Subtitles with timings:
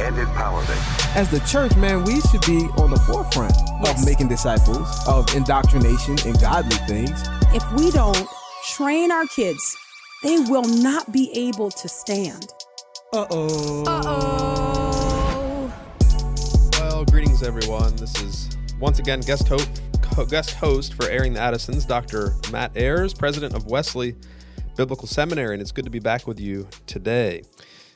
[0.00, 1.16] and empowerment.
[1.16, 3.52] As the church, man, we should be on the forefront
[3.84, 4.00] Yes.
[4.00, 7.22] of making disciples, of indoctrination and godly things.
[7.54, 8.26] If we don't
[8.70, 9.76] train our kids,
[10.22, 12.48] they will not be able to stand.
[13.12, 13.84] Uh oh.
[13.86, 15.72] Uh oh.
[16.78, 17.96] Well, greetings everyone.
[17.96, 19.68] This is once again guest host,
[20.28, 22.34] guest host for Airing the Addisons, Dr.
[22.52, 24.14] Matt Ayars, president of Wesley
[24.76, 27.42] Biblical Seminary, and it's good to be back with you today.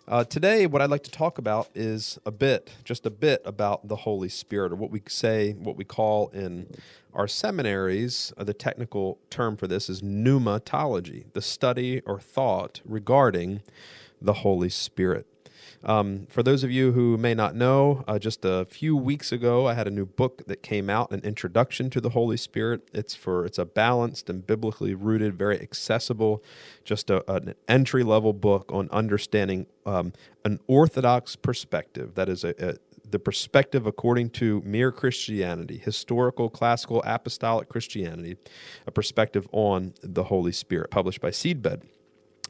[0.06, 3.88] Uh, today, what I'd like to talk about is a bit, just a bit about
[3.88, 6.66] the Holy Spirit, or what we say, what we call in
[7.14, 13.62] our seminaries, uh, the technical term for this is pneumatology, the study or thought regarding
[14.20, 15.26] the Holy Spirit.
[15.84, 19.68] Um, for those of you who may not know, uh, just a few weeks ago,
[19.68, 22.88] I had a new book that came out, an introduction to the Holy Spirit.
[22.94, 26.42] It's for it's a balanced and biblically rooted, very accessible,
[26.84, 32.14] just a, an entry level book on understanding um, an orthodox perspective.
[32.14, 32.74] That is a, a
[33.10, 38.36] the perspective according to mere Christianity, historical, classical, apostolic Christianity,
[38.86, 41.82] a perspective on the Holy Spirit, published by Seedbed.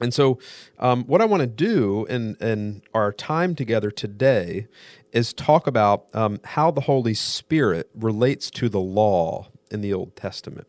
[0.01, 0.39] And so,
[0.79, 4.67] um, what I want to do in, in our time together today
[5.13, 10.17] is talk about um, how the Holy Spirit relates to the law in the Old
[10.17, 10.67] Testament.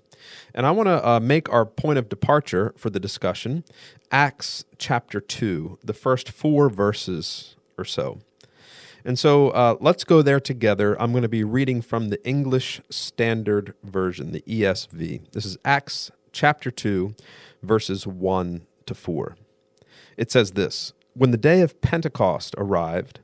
[0.54, 3.64] And I want to uh, make our point of departure for the discussion
[4.12, 8.20] Acts chapter 2, the first four verses or so.
[9.04, 11.00] And so uh, let's go there together.
[11.02, 15.32] I'm going to be reading from the English Standard Version, the ESV.
[15.32, 17.16] This is Acts chapter 2,
[17.62, 19.36] verses 1 to 4.
[20.18, 23.20] It says this When the day of Pentecost arrived,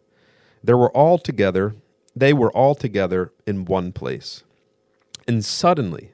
[0.63, 1.75] there were all together,
[2.15, 4.43] they were all together in one place.
[5.27, 6.13] And suddenly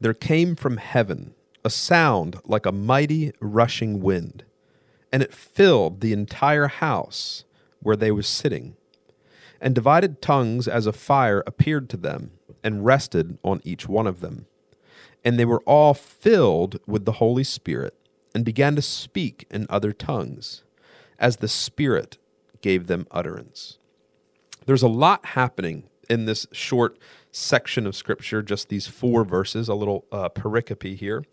[0.00, 1.34] there came from heaven
[1.64, 4.44] a sound like a mighty rushing wind,
[5.12, 7.44] and it filled the entire house
[7.80, 8.76] where they were sitting.
[9.60, 12.30] And divided tongues as a fire appeared to them,
[12.62, 14.46] and rested on each one of them.
[15.24, 17.94] And they were all filled with the Holy Spirit
[18.34, 20.62] and began to speak in other tongues
[21.18, 22.18] as the Spirit
[22.60, 23.78] gave them utterance.
[24.66, 26.98] There's a lot happening in this short
[27.30, 31.24] section of Scripture, just these four verses, a little uh, pericope here.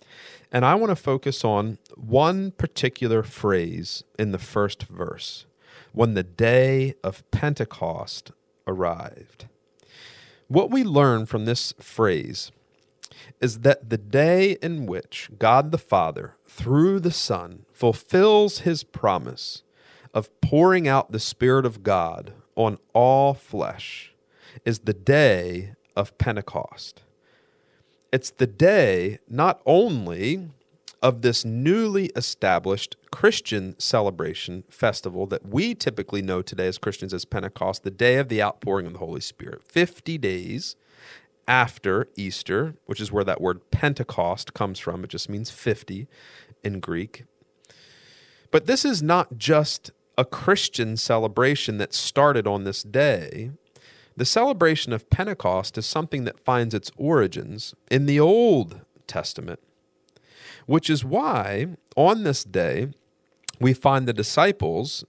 [0.52, 5.46] And I want to focus on one particular phrase in the first verse
[5.94, 8.32] when the day of Pentecost
[8.68, 9.48] arrived.
[10.48, 12.52] What we learn from this phrase
[13.42, 19.64] is that the day in which God the Father, through the Son, fulfills his promise
[20.14, 24.14] of pouring out the Spirit of God on all flesh
[24.64, 27.02] is the day of Pentecost.
[28.12, 30.50] It's the day not only
[31.02, 37.26] of this newly established Christian celebration festival that we typically know today as Christians as
[37.26, 40.76] Pentecost, the day of the outpouring of the Holy Spirit, 50 days
[41.48, 45.04] after Easter, which is where that word Pentecost comes from.
[45.04, 46.08] It just means 50
[46.64, 47.26] in Greek.
[48.52, 53.52] But this is not just a Christian celebration that started on this day.
[54.16, 59.60] The celebration of Pentecost is something that finds its origins in the Old Testament,
[60.66, 61.68] which is why
[61.98, 62.90] on this day
[63.60, 65.04] we find the disciples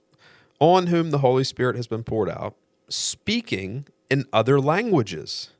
[0.59, 2.55] on whom the Holy Spirit has been poured out
[2.89, 5.51] speaking in other languages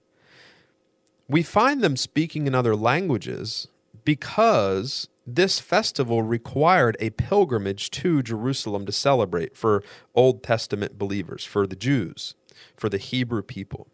[1.27, 3.67] we find them speaking in other languages
[4.05, 9.83] because this festival required a pilgrimage to Jerusalem to celebrate for
[10.15, 12.33] Old Testament believers, for the Jews,
[12.77, 13.87] for the Hebrew people.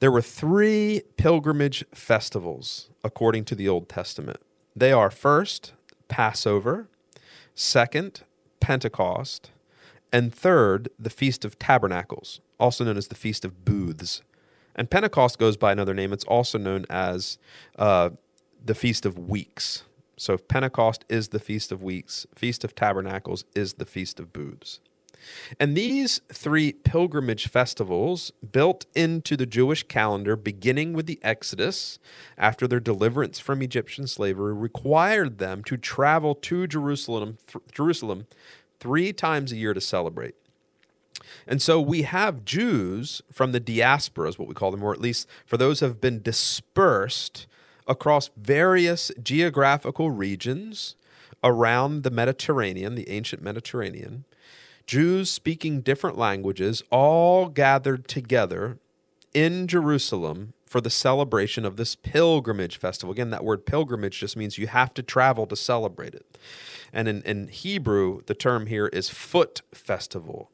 [0.00, 4.40] There were three pilgrimage festivals according to the Old Testament.
[4.76, 5.72] They are first,
[6.08, 6.88] Passover,
[7.54, 8.22] second,
[8.60, 9.50] Pentecost,
[10.12, 14.22] and third, the Feast of Tabernacles, also known as the Feast of Booths.
[14.78, 16.12] And Pentecost goes by another name.
[16.12, 17.36] It's also known as
[17.76, 18.10] uh,
[18.64, 19.82] the Feast of Weeks.
[20.16, 24.80] So Pentecost is the Feast of Weeks, Feast of Tabernacles is the Feast of Booths.
[25.58, 31.98] And these three pilgrimage festivals, built into the Jewish calendar, beginning with the Exodus
[32.36, 38.26] after their deliverance from Egyptian slavery, required them to travel to Jerusalem, th- Jerusalem
[38.78, 40.36] three times a year to celebrate.
[41.46, 45.00] And so we have Jews from the diaspora, is what we call them, or at
[45.00, 47.46] least for those who have been dispersed
[47.86, 50.94] across various geographical regions
[51.42, 54.24] around the Mediterranean, the ancient Mediterranean.
[54.86, 58.78] Jews speaking different languages all gathered together
[59.34, 63.12] in Jerusalem for the celebration of this pilgrimage festival.
[63.12, 66.38] Again, that word pilgrimage just means you have to travel to celebrate it.
[66.92, 70.50] And in, in Hebrew, the term here is foot festival.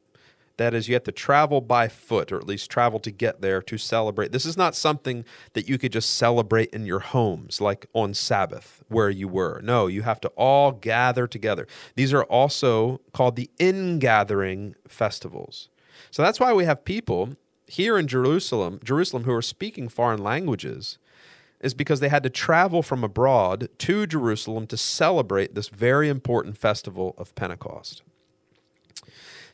[0.56, 3.60] That is, you have to travel by foot, or at least travel to get there
[3.62, 4.30] to celebrate.
[4.30, 5.24] This is not something
[5.54, 9.60] that you could just celebrate in your homes, like on Sabbath, where you were.
[9.62, 11.66] No, you have to all gather together.
[11.96, 15.70] These are also called the ingathering festivals.
[16.12, 17.36] So that's why we have people
[17.66, 20.98] here in Jerusalem, Jerusalem who are speaking foreign languages
[21.60, 26.58] is because they had to travel from abroad to Jerusalem to celebrate this very important
[26.58, 28.02] festival of Pentecost.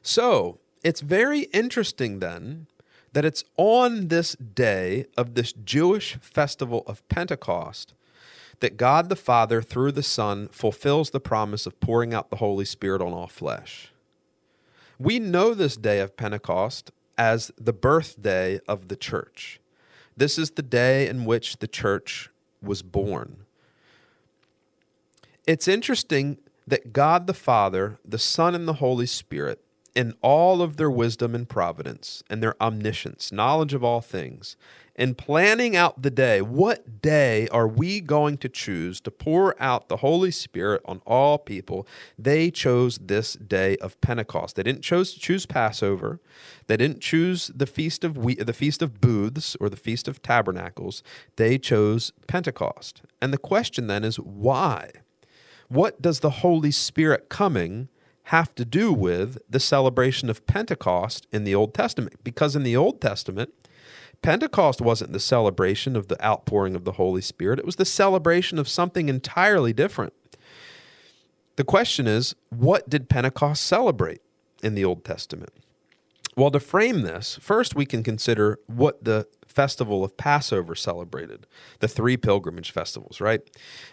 [0.03, 2.67] So, it's very interesting then
[3.12, 7.94] that it's on this day of this Jewish festival of Pentecost
[8.61, 12.65] that God the Father, through the Son, fulfills the promise of pouring out the Holy
[12.65, 13.93] Spirit on all flesh.
[14.99, 19.61] We know this day of Pentecost as the birthday of the church.
[20.17, 22.31] This is the day in which the church
[22.62, 23.44] was born.
[25.47, 29.61] It's interesting that God the Father, the Son, and the Holy Spirit,
[29.95, 34.57] in all of their wisdom and providence and their omniscience, knowledge of all things,
[35.01, 39.89] in planning out the day, what day are we going to choose to pour out
[39.89, 41.87] the Holy Spirit on all people?
[42.19, 44.57] They chose this day of Pentecost.
[44.57, 46.21] They didn't choose to choose Passover.
[46.67, 50.23] They didn't choose the feast of we, the feast of booths or the feast of
[50.23, 51.03] tabernacles.
[51.37, 53.01] They chose Pentecost.
[53.23, 54.91] And the question then is why?
[55.69, 57.89] What does the Holy Spirit coming
[58.25, 62.22] have to do with the celebration of Pentecost in the Old Testament?
[62.22, 63.52] Because in the Old Testament,
[64.22, 68.58] Pentecost wasn't the celebration of the outpouring of the Holy Spirit, it was the celebration
[68.58, 70.12] of something entirely different.
[71.56, 74.20] The question is, what did Pentecost celebrate
[74.62, 75.50] in the Old Testament?
[76.37, 81.46] Well, to frame this, first we can consider what the festival of Passover celebrated,
[81.81, 83.40] the three pilgrimage festivals, right?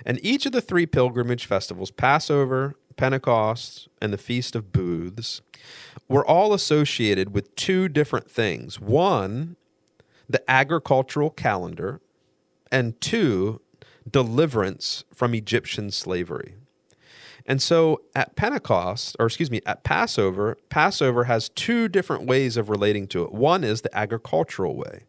[0.06, 5.42] And each of the three pilgrimage festivals, Passover, Pentecost, and the Feast of Booths,
[6.10, 8.80] were all associated with two different things.
[8.80, 9.56] One
[10.30, 12.02] the agricultural calendar,
[12.72, 13.62] and two,
[14.10, 16.56] deliverance from Egyptian slavery.
[17.46, 22.70] And so at Pentecost, or excuse me, at Passover, Passover has two different ways of
[22.70, 23.32] relating to it.
[23.32, 25.06] One is the agricultural way.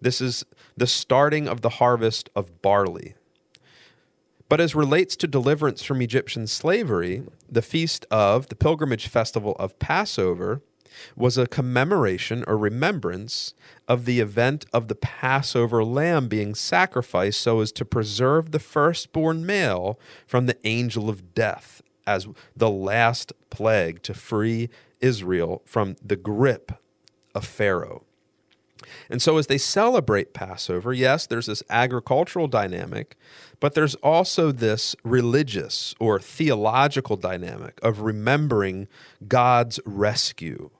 [0.00, 0.44] This is
[0.76, 3.14] the starting of the harvest of barley.
[4.52, 9.78] But as relates to deliverance from Egyptian slavery, the feast of the pilgrimage festival of
[9.78, 10.60] Passover
[11.16, 13.54] was a commemoration or remembrance
[13.88, 19.46] of the event of the Passover lamb being sacrificed so as to preserve the firstborn
[19.46, 24.68] male from the angel of death as the last plague to free
[25.00, 26.72] Israel from the grip
[27.34, 28.04] of Pharaoh.
[29.10, 33.16] And so, as they celebrate Passover, yes, there's this agricultural dynamic,
[33.60, 38.88] but there's also this religious or theological dynamic of remembering
[39.28, 40.70] God's rescue.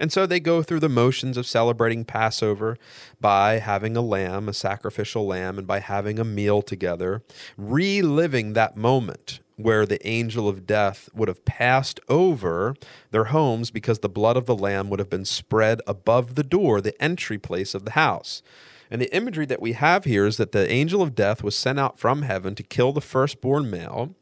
[0.00, 2.78] And so they go through the motions of celebrating Passover
[3.20, 7.22] by having a lamb, a sacrificial lamb, and by having a meal together,
[7.58, 12.74] reliving that moment where the angel of death would have passed over
[13.10, 16.80] their homes because the blood of the lamb would have been spread above the door,
[16.80, 18.42] the entry place of the house.
[18.90, 21.78] And the imagery that we have here is that the angel of death was sent
[21.78, 24.14] out from heaven to kill the firstborn male.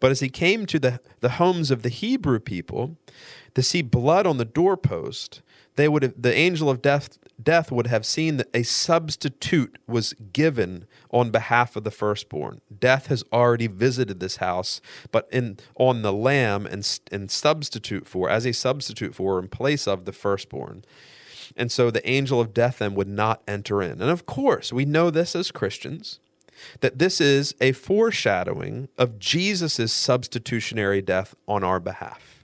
[0.00, 2.96] But as he came to the, the homes of the Hebrew people,
[3.54, 5.40] to see blood on the doorpost,
[5.76, 10.14] they would have, the angel of death death would have seen that a substitute was
[10.32, 12.60] given on behalf of the firstborn.
[12.76, 18.30] Death has already visited this house, but in on the lamb and and substitute for
[18.30, 20.84] as a substitute for in place of the firstborn.
[21.56, 24.00] And so the angel of death then would not enter in.
[24.00, 26.20] And of course, we know this as Christians
[26.80, 32.43] that this is a foreshadowing of Jesus' substitutionary death on our behalf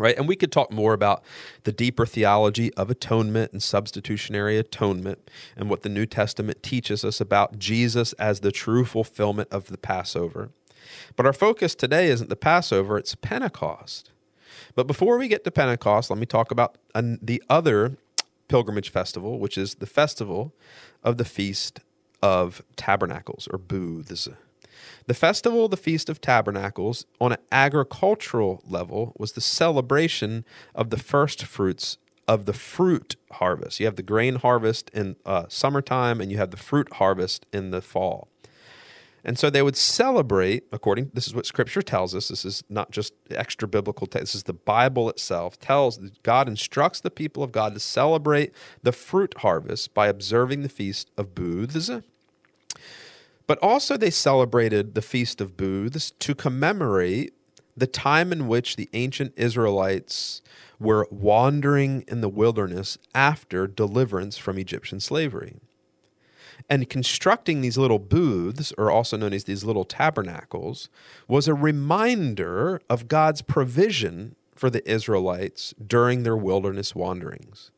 [0.00, 0.16] right?
[0.16, 1.22] And we could talk more about
[1.64, 7.20] the deeper theology of atonement and substitutionary atonement and what the New Testament teaches us
[7.20, 10.52] about Jesus as the true fulfillment of the Passover.
[11.16, 14.10] But our focus today isn't the Passover, it's Pentecost.
[14.74, 17.98] But before we get to Pentecost, let me talk about the other
[18.48, 20.54] pilgrimage festival, which is the festival
[21.04, 21.80] of the Feast
[22.22, 24.28] of Tabernacles or Booths.
[25.10, 30.98] The festival the Feast of Tabernacles, on an agricultural level, was the celebration of the
[30.98, 31.98] first fruits
[32.28, 33.80] of the fruit harvest.
[33.80, 37.72] You have the grain harvest in uh, summertime, and you have the fruit harvest in
[37.72, 38.28] the fall.
[39.24, 42.28] And so they would celebrate, according, this is what scripture tells us.
[42.28, 44.06] This is not just extra biblical.
[44.06, 48.92] This is the Bible itself tells, God instructs the people of God to celebrate the
[48.92, 51.90] fruit harvest by observing the Feast of Booths.
[53.50, 57.34] But also they celebrated the Feast of Booths to commemorate
[57.76, 60.40] the time in which the ancient Israelites
[60.78, 65.56] were wandering in the wilderness after deliverance from Egyptian slavery.
[66.68, 70.88] And constructing these little booths, or also known as these little tabernacles,
[71.26, 77.72] was a reminder of God's provision for the Israelites during their wilderness wanderings.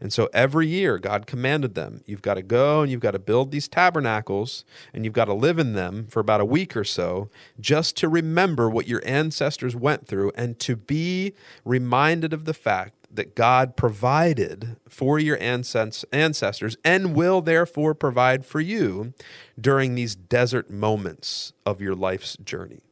[0.00, 3.18] And so every year, God commanded them, you've got to go and you've got to
[3.18, 4.64] build these tabernacles
[4.94, 7.28] and you've got to live in them for about a week or so
[7.60, 12.94] just to remember what your ancestors went through and to be reminded of the fact
[13.12, 19.12] that God provided for your ancestors and will therefore provide for you
[19.60, 22.89] during these desert moments of your life's journey.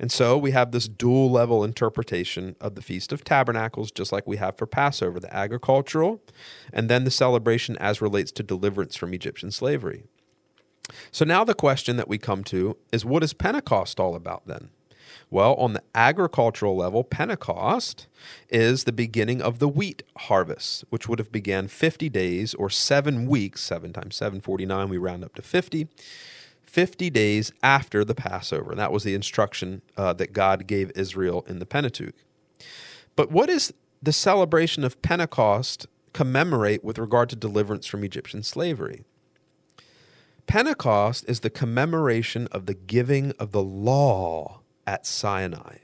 [0.00, 4.26] And so we have this dual level interpretation of the Feast of Tabernacles, just like
[4.26, 6.22] we have for Passover the agricultural,
[6.72, 10.04] and then the celebration as relates to deliverance from Egyptian slavery.
[11.12, 14.70] So now the question that we come to is what is Pentecost all about then?
[15.28, 18.06] Well, on the agricultural level, Pentecost
[18.48, 23.26] is the beginning of the wheat harvest, which would have began 50 days or seven
[23.26, 25.88] weeks, seven times seven, 49, we round up to 50,
[26.70, 28.76] 50 days after the Passover.
[28.76, 32.14] That was the instruction uh, that God gave Israel in the Pentateuch.
[33.16, 39.02] But what is the celebration of Pentecost commemorate with regard to deliverance from Egyptian slavery?
[40.46, 45.78] Pentecost is the commemoration of the giving of the law at Sinai.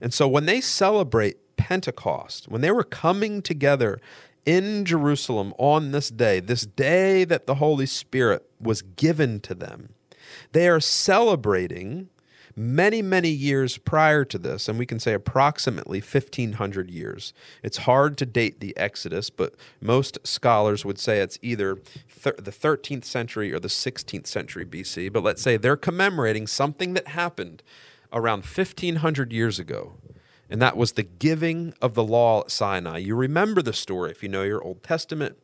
[0.00, 4.00] And so when they celebrate Pentecost, when they were coming together
[4.44, 9.90] in Jerusalem on this day, this day that the Holy Spirit was given to them,
[10.52, 12.08] they are celebrating
[12.58, 17.32] many, many years prior to this, and we can say approximately 1500 years.
[17.62, 22.50] It's hard to date the Exodus, but most scholars would say it's either th- the
[22.50, 25.12] 13th century or the 16th century BC.
[25.12, 27.62] But let's say they're commemorating something that happened
[28.12, 29.94] around 1500 years ago
[30.50, 32.98] and that was the giving of the law at Sinai.
[32.98, 35.38] You remember the story, if you know your Old Testament,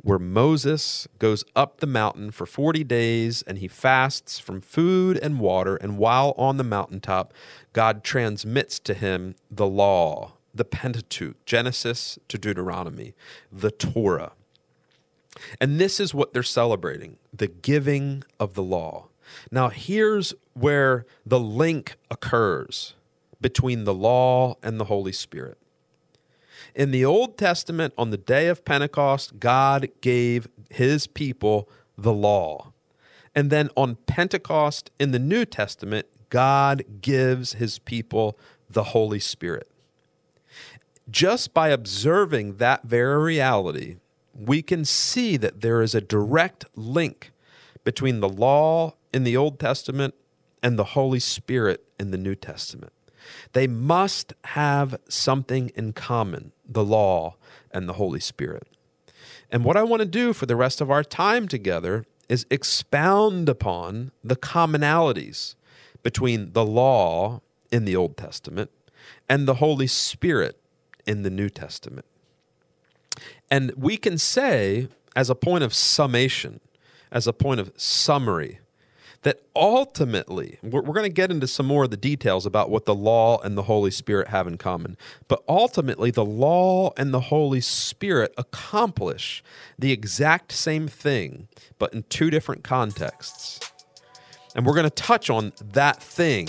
[0.00, 5.40] where Moses goes up the mountain for 40 days and he fasts from food and
[5.40, 5.76] water.
[5.76, 7.34] And while on the mountaintop,
[7.72, 13.14] God transmits to him the law, the Pentateuch, Genesis to Deuteronomy,
[13.52, 14.32] the Torah.
[15.60, 19.08] And this is what they're celebrating the giving of the law.
[19.50, 22.94] Now, here's where the link occurs
[23.46, 25.56] between the law and the Holy Spirit.
[26.74, 32.72] In the Old Testament, on the day of Pentecost, God gave his people the law.
[33.36, 38.36] And then on Pentecost in the New Testament, God gives his people
[38.68, 39.70] the Holy Spirit.
[41.08, 43.98] Just by observing that very reality,
[44.34, 47.30] we can see that there is a direct link
[47.84, 50.16] between the law in the Old Testament
[50.64, 52.92] and the Holy Spirit in the New Testament.
[53.52, 57.36] They must have something in common the law
[57.70, 58.66] and the Holy Spirit.
[59.50, 63.48] And what I want to do for the rest of our time together is expound
[63.48, 65.54] upon the commonalities
[66.02, 67.40] between the law
[67.70, 68.70] in the Old Testament
[69.28, 70.58] and the Holy Spirit
[71.06, 72.06] in the New Testament.
[73.50, 76.60] And we can say, as a point of summation,
[77.12, 78.58] as a point of summary,
[79.26, 82.84] that ultimately, we're, we're going to get into some more of the details about what
[82.84, 87.22] the law and the Holy Spirit have in common, but ultimately, the law and the
[87.22, 89.42] Holy Spirit accomplish
[89.76, 93.58] the exact same thing, but in two different contexts.
[94.54, 96.48] And we're going to touch on that thing,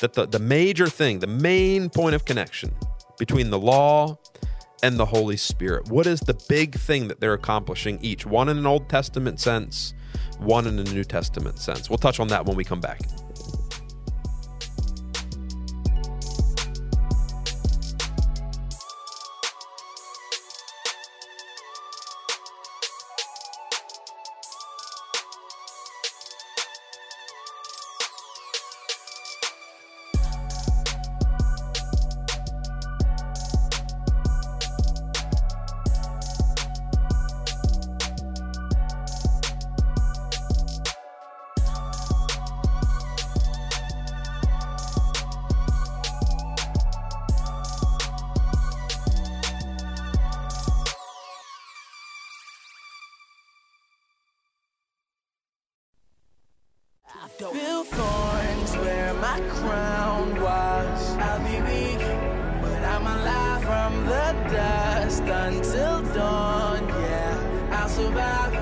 [0.00, 2.72] that the, the major thing, the main point of connection
[3.18, 4.16] between the law
[4.84, 5.90] and the Holy Spirit.
[5.90, 8.24] What is the big thing that they're accomplishing each?
[8.24, 9.92] One in an Old Testament sense,
[10.44, 11.88] one in the New Testament sense.
[11.88, 13.00] We'll touch on that when we come back.
[64.50, 66.88] Dust until dawn.
[66.88, 68.52] Yeah, I'll survive,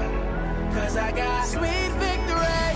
[0.75, 2.75] cause I got sweet victory.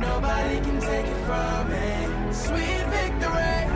[0.00, 2.32] Nobody can take it from me.
[2.32, 3.68] Sweet victory.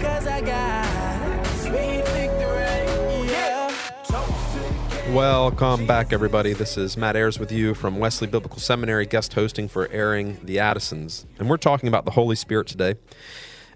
[0.00, 2.28] Cause I got sweet victory.
[5.12, 6.52] Welcome back, everybody.
[6.52, 10.58] This is Matt Ayars with you from Wesley Biblical Seminary, guest hosting for Airing the
[10.58, 11.26] Addisons.
[11.38, 12.96] And we're talking about the Holy Spirit today.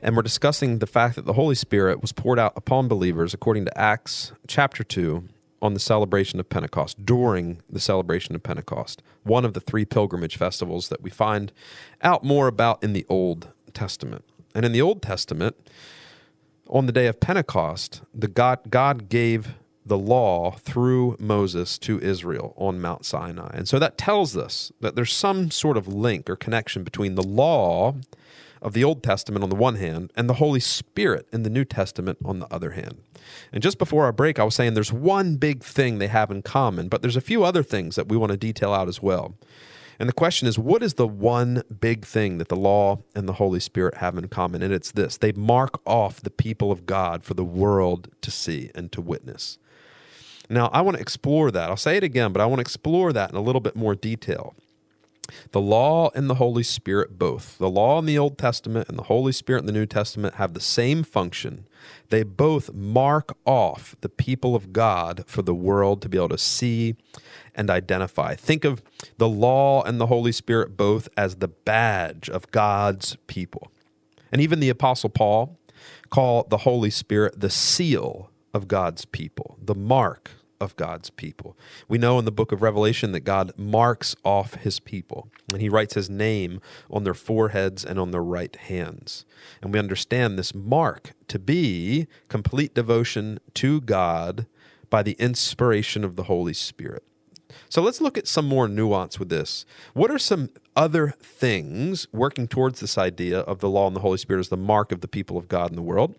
[0.04, 3.66] And we're discussing the fact that the Holy Spirit was poured out upon believers, according
[3.66, 5.28] to Acts chapter 2,
[5.62, 10.36] on the celebration of Pentecost, during the celebration of Pentecost, one of the three pilgrimage
[10.36, 11.52] festivals that we find
[12.02, 14.24] out more about in the Old Testament.
[14.56, 15.54] And in the Old Testament,
[16.68, 19.54] on the day of Pentecost, the God, God gave
[19.86, 23.50] the law through Moses to Israel on Mount Sinai.
[23.54, 27.22] And so that tells us that there's some sort of link or connection between the
[27.22, 27.94] law
[28.62, 31.64] of the Old Testament on the one hand and the Holy Spirit in the New
[31.64, 33.02] Testament on the other hand.
[33.52, 36.42] And just before our break, I was saying there's one big thing they have in
[36.42, 39.34] common, but there's a few other things that we want to detail out as well.
[39.98, 43.34] And the question is, what is the one big thing that the law and the
[43.34, 44.62] Holy Spirit have in common?
[44.62, 48.70] And it's this they mark off the people of God for the world to see
[48.74, 49.58] and to witness.
[50.48, 51.70] Now, I want to explore that.
[51.70, 53.94] I'll say it again, but I want to explore that in a little bit more
[53.94, 54.54] detail.
[55.52, 57.58] The law and the Holy Spirit, both.
[57.58, 60.52] The law in the Old Testament and the Holy Spirit in the New Testament have
[60.52, 61.66] the same function.
[62.10, 66.38] They both mark off the people of God for the world to be able to
[66.38, 66.96] see
[67.54, 68.34] and identify.
[68.34, 68.82] Think of
[69.18, 73.70] the law and the Holy Spirit both as the badge of God's people.
[74.30, 75.58] And even the Apostle Paul
[76.10, 81.58] called the Holy Spirit the seal of God's people, the mark of God's people.
[81.88, 85.68] We know in the book of Revelation that God marks off his people, and he
[85.68, 89.24] writes his name on their foreheads and on their right hands.
[89.60, 94.46] And we understand this mark to be complete devotion to God
[94.88, 97.02] by the inspiration of the Holy Spirit.
[97.68, 99.66] So let's look at some more nuance with this.
[99.94, 104.18] What are some other things working towards this idea of the law and the Holy
[104.18, 106.14] Spirit as the mark of the people of God in the world?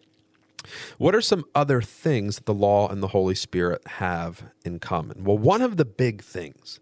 [0.97, 5.23] What are some other things that the law and the Holy Spirit have in common?
[5.23, 6.79] Well, one of the big things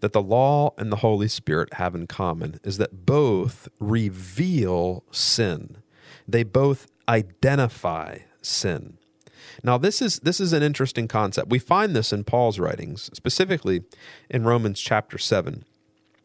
[0.00, 5.78] that the law and the Holy Spirit have in common is that both reveal sin.
[6.26, 8.98] They both identify sin.
[9.62, 11.50] Now, this is this is an interesting concept.
[11.50, 13.84] We find this in Paul's writings, specifically
[14.28, 15.64] in Romans chapter 7,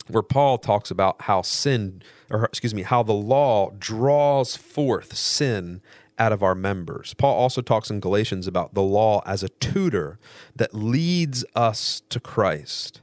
[0.08, 5.82] where Paul talks about how sin or excuse me, how the law draws forth sin
[6.20, 7.14] out of our members.
[7.14, 10.20] Paul also talks in Galatians about the law as a tutor
[10.56, 13.02] that leads us to Christ.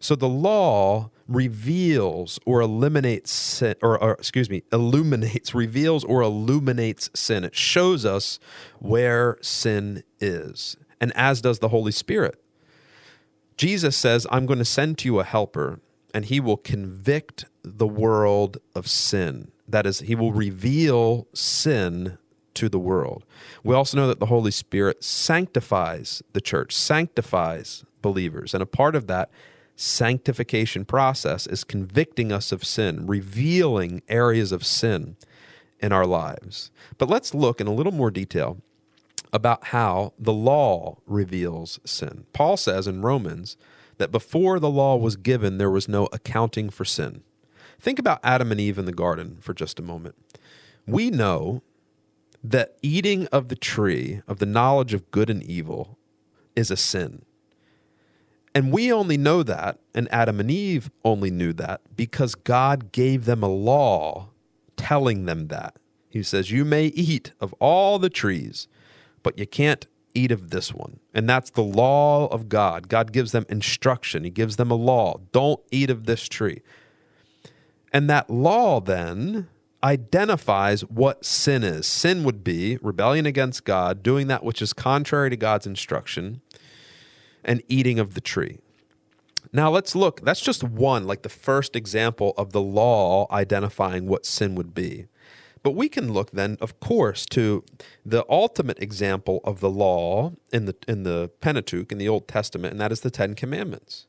[0.00, 7.10] So the law reveals or eliminates sin, or, or, excuse me, illuminates, reveals or illuminates
[7.14, 7.44] sin.
[7.44, 8.38] It shows us
[8.78, 12.40] where sin is, and as does the Holy Spirit.
[13.56, 15.80] Jesus says, I'm going to send to you a helper,
[16.14, 19.50] and he will convict the world of sin.
[19.66, 22.18] That is, he will reveal sin
[22.58, 23.24] to the world.
[23.62, 28.52] We also know that the Holy Spirit sanctifies the church, sanctifies believers.
[28.52, 29.30] And a part of that
[29.76, 35.16] sanctification process is convicting us of sin, revealing areas of sin
[35.78, 36.72] in our lives.
[36.98, 38.58] But let's look in a little more detail
[39.32, 42.26] about how the law reveals sin.
[42.32, 43.56] Paul says in Romans
[43.98, 47.22] that before the law was given, there was no accounting for sin.
[47.78, 50.16] Think about Adam and Eve in the garden for just a moment.
[50.88, 51.62] We know
[52.42, 55.98] that eating of the tree of the knowledge of good and evil
[56.54, 57.22] is a sin.
[58.54, 63.24] And we only know that, and Adam and Eve only knew that because God gave
[63.24, 64.30] them a law
[64.76, 65.76] telling them that.
[66.08, 68.66] He says, You may eat of all the trees,
[69.22, 70.98] but you can't eat of this one.
[71.14, 72.88] And that's the law of God.
[72.88, 75.20] God gives them instruction, He gives them a law.
[75.32, 76.62] Don't eat of this tree.
[77.92, 79.48] And that law then
[79.82, 81.86] identifies what sin is.
[81.86, 86.40] Sin would be rebellion against God, doing that which is contrary to God's instruction,
[87.44, 88.58] and eating of the tree.
[89.52, 94.26] Now let's look, that's just one, like the first example of the law identifying what
[94.26, 95.06] sin would be.
[95.62, 97.64] But we can look then, of course, to
[98.04, 102.72] the ultimate example of the law in the in the Pentateuch in the Old Testament,
[102.72, 104.06] and that is the Ten Commandments.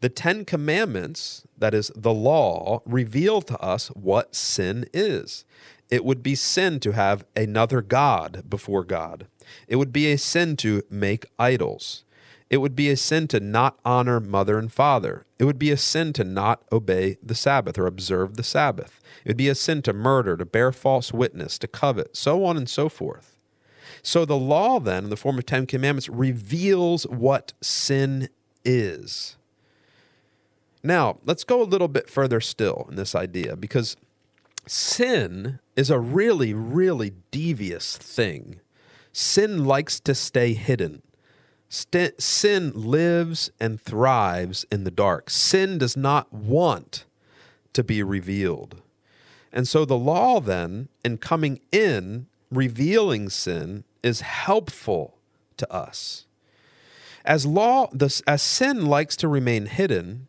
[0.00, 5.44] The Ten Commandments, that is the law, reveal to us what sin is.
[5.90, 9.26] It would be sin to have another God before God.
[9.66, 12.04] It would be a sin to make idols.
[12.50, 15.26] It would be a sin to not honor mother and father.
[15.38, 19.00] It would be a sin to not obey the Sabbath or observe the Sabbath.
[19.24, 22.56] It would be a sin to murder, to bear false witness, to covet, so on
[22.56, 23.36] and so forth.
[24.02, 28.28] So the law, then, in the form of Ten Commandments, reveals what sin
[28.64, 29.37] is.
[30.82, 33.96] Now, let's go a little bit further still in this idea because
[34.66, 38.60] sin is a really, really devious thing.
[39.12, 41.02] Sin likes to stay hidden.
[41.68, 45.30] St- sin lives and thrives in the dark.
[45.30, 47.04] Sin does not want
[47.72, 48.80] to be revealed.
[49.52, 55.18] And so the law, then, in coming in, revealing sin, is helpful
[55.56, 56.26] to us.
[57.24, 60.27] As law, this, as sin likes to remain hidden,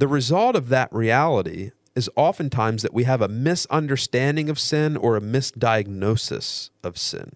[0.00, 5.16] the result of that reality is oftentimes that we have a misunderstanding of sin or
[5.16, 7.32] a misdiagnosis of sin.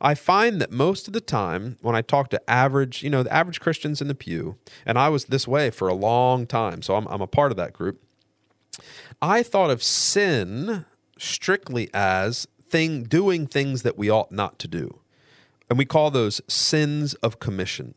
[0.00, 3.32] I find that most of the time when I talk to average, you know, the
[3.32, 6.96] average Christians in the pew, and I was this way for a long time, so
[6.96, 8.00] I'm, I'm a part of that group.
[9.20, 10.86] I thought of sin
[11.18, 15.00] strictly as thing doing things that we ought not to do.
[15.68, 17.94] And we call those sins of commission.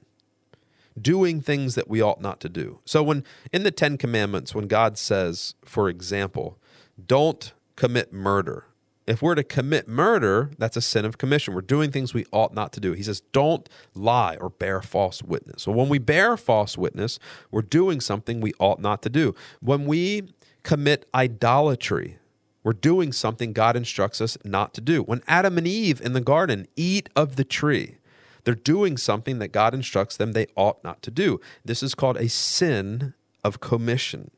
[1.00, 2.80] Doing things that we ought not to do.
[2.86, 6.60] So when in the 10 commandments when God says, for example,
[7.06, 8.66] don't commit murder,
[9.06, 11.54] if we're to commit murder, that's a sin of commission.
[11.54, 12.94] We're doing things we ought not to do.
[12.94, 15.64] He says, don't lie or bear false witness.
[15.64, 17.20] So when we bear false witness,
[17.52, 19.36] we're doing something we ought not to do.
[19.60, 20.30] When we
[20.64, 22.18] commit idolatry,
[22.64, 25.04] we're doing something God instructs us not to do.
[25.04, 27.98] When Adam and Eve in the garden eat of the tree,
[28.44, 31.40] they're doing something that God instructs them they ought not to do.
[31.64, 34.32] This is called a sin of commission.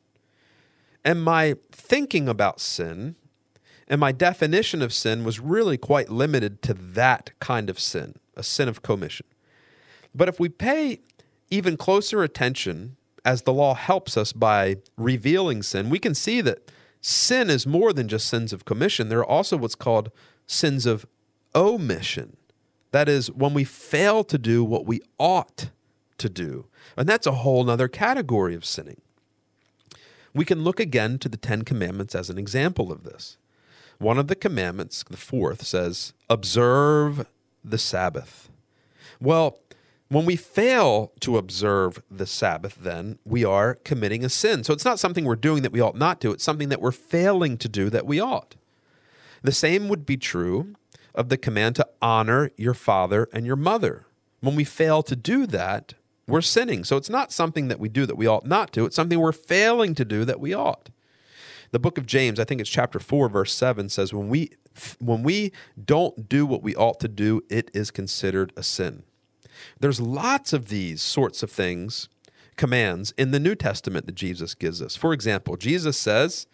[1.04, 3.16] And my thinking about sin
[3.88, 8.42] and my definition of sin was really quite limited to that kind of sin, a
[8.42, 9.26] sin of commission.
[10.14, 11.00] But if we pay
[11.50, 16.70] even closer attention as the law helps us by revealing sin, we can see that
[17.00, 19.08] sin is more than just sins of commission.
[19.08, 20.10] There are also what's called
[20.46, 21.06] sins of
[21.54, 22.36] omission.
[22.96, 25.68] That is, when we fail to do what we ought
[26.16, 26.64] to do.
[26.96, 29.02] And that's a whole other category of sinning.
[30.32, 33.36] We can look again to the Ten Commandments as an example of this.
[33.98, 37.26] One of the commandments, the fourth, says, Observe
[37.62, 38.48] the Sabbath.
[39.20, 39.58] Well,
[40.08, 44.64] when we fail to observe the Sabbath, then we are committing a sin.
[44.64, 46.92] So it's not something we're doing that we ought not do, it's something that we're
[46.92, 48.54] failing to do that we ought.
[49.42, 50.76] The same would be true
[51.16, 54.06] of the command to honor your father and your mother.
[54.40, 55.94] When we fail to do that,
[56.28, 56.84] we're sinning.
[56.84, 59.32] So it's not something that we do that we ought not to, it's something we're
[59.32, 60.90] failing to do that we ought.
[61.72, 64.50] The book of James, I think it's chapter 4 verse 7 says when we
[64.98, 65.52] when we
[65.82, 69.04] don't do what we ought to do, it is considered a sin.
[69.80, 72.08] There's lots of these sorts of things,
[72.56, 74.96] commands in the New Testament that Jesus gives us.
[74.96, 76.46] For example, Jesus says,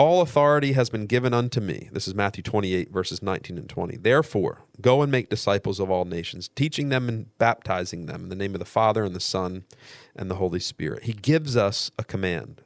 [0.00, 1.90] all authority has been given unto me.
[1.92, 3.98] This is Matthew 28, verses 19 and 20.
[3.98, 8.34] Therefore, go and make disciples of all nations, teaching them and baptizing them in the
[8.34, 9.64] name of the Father and the Son
[10.16, 11.02] and the Holy Spirit.
[11.02, 12.62] He gives us a command.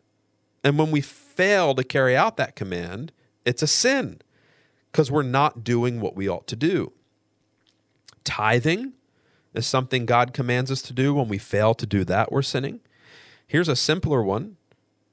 [0.63, 3.11] And when we fail to carry out that command,
[3.45, 4.21] it's a sin
[4.93, 6.93] because we're not doing what we ought to do.
[8.23, 8.93] Tithing
[9.55, 11.13] is something God commands us to do.
[11.13, 12.79] When we fail to do that, we're sinning.
[13.45, 14.57] Here's a simpler one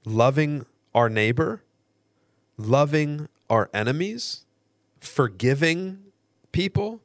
[0.05, 1.63] loving our neighbor,
[2.65, 4.45] loving our enemies,
[4.99, 5.99] forgiving
[6.51, 7.01] people.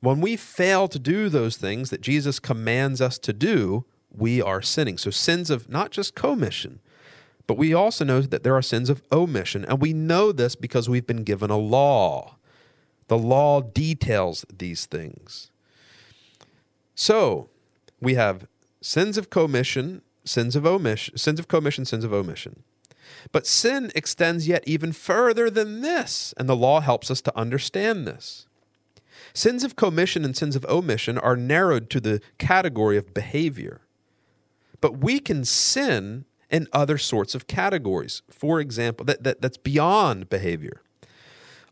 [0.00, 4.60] When we fail to do those things that Jesus commands us to do, we are
[4.62, 4.98] sinning.
[4.98, 6.80] So, sins of not just commission,
[7.46, 9.64] but we also know that there are sins of omission.
[9.64, 12.36] And we know this because we've been given a law.
[13.08, 15.50] The law details these things.
[16.94, 17.48] So
[18.00, 18.46] we have
[18.80, 22.62] sins of commission, sins of omission, sins of commission, sins of omission.
[23.30, 28.06] But sin extends yet even further than this, and the law helps us to understand
[28.06, 28.46] this.
[29.34, 33.80] Sins of commission and sins of omission are narrowed to the category of behavior.
[34.80, 38.22] But we can sin in other sorts of categories.
[38.30, 40.82] For example, that, that, that's beyond behavior.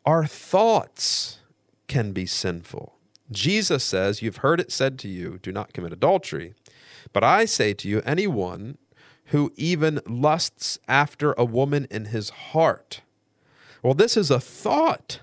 [0.07, 1.41] Our thoughts
[1.87, 2.95] can be sinful.
[3.31, 6.55] Jesus says, You've heard it said to you, do not commit adultery.
[7.13, 8.79] But I say to you, anyone
[9.31, 13.01] who even lusts after a woman in his heart.
[13.83, 15.21] Well, this is a thought.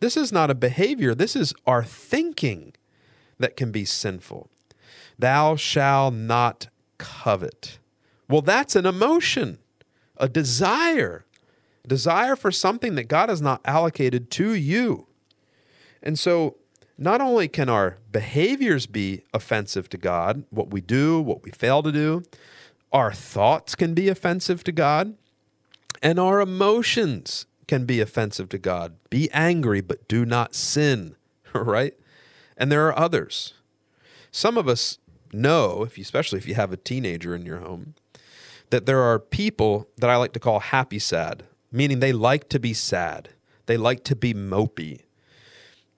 [0.00, 1.14] This is not a behavior.
[1.14, 2.74] This is our thinking
[3.38, 4.50] that can be sinful.
[5.18, 7.78] Thou shalt not covet.
[8.28, 9.58] Well, that's an emotion,
[10.16, 11.24] a desire,
[11.86, 15.06] desire for something that God has not allocated to you.
[16.02, 16.56] And so
[16.98, 21.82] not only can our behaviors be offensive to God, what we do, what we fail
[21.82, 22.24] to do,
[22.94, 25.16] our thoughts can be offensive to God,
[26.00, 28.96] and our emotions can be offensive to God.
[29.10, 31.16] Be angry, but do not sin,
[31.52, 31.94] right?
[32.56, 33.54] And there are others.
[34.30, 34.98] Some of us
[35.32, 37.94] know, if you, especially if you have a teenager in your home,
[38.70, 42.60] that there are people that I like to call happy sad, meaning they like to
[42.60, 43.30] be sad.
[43.66, 45.00] They like to be mopey.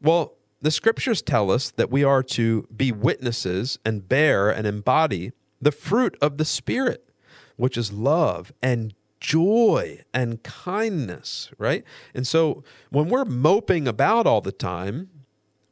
[0.01, 5.33] Well, the scriptures tell us that we are to be witnesses and bear and embody
[5.61, 7.09] the fruit of the Spirit,
[7.57, 11.85] which is love and joy and kindness, right?
[12.14, 15.11] And so when we're moping about all the time,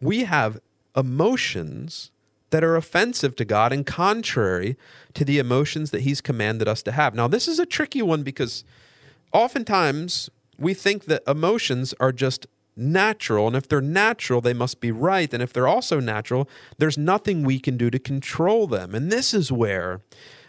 [0.00, 0.58] we have
[0.96, 2.10] emotions
[2.50, 4.76] that are offensive to God and contrary
[5.14, 7.14] to the emotions that He's commanded us to have.
[7.14, 8.64] Now, this is a tricky one because
[9.32, 13.46] oftentimes we think that emotions are just natural.
[13.46, 15.32] And if they're natural, they must be right.
[15.32, 18.94] And if they're also natural, there's nothing we can do to control them.
[18.94, 20.00] And this is where,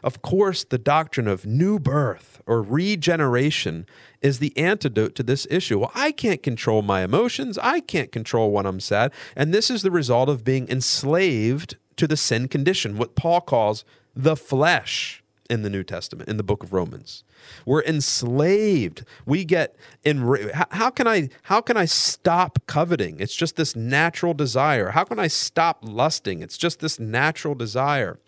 [0.03, 3.85] of course, the doctrine of new birth or regeneration
[4.21, 5.79] is the antidote to this issue.
[5.79, 7.57] Well, I can't control my emotions.
[7.57, 9.11] I can't control when I'm sad.
[9.35, 13.85] And this is the result of being enslaved to the sin condition, what Paul calls
[14.15, 17.23] the flesh in the New Testament, in the book of Romans.
[17.65, 19.03] We're enslaved.
[19.25, 23.19] We get in how can I how can I stop coveting?
[23.19, 24.91] It's just this natural desire.
[24.91, 26.41] How can I stop lusting?
[26.41, 28.19] It's just this natural desire.